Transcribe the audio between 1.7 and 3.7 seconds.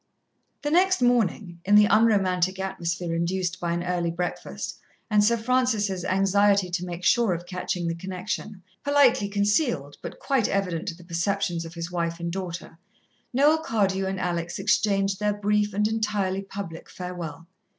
the unromantic atmosphere induced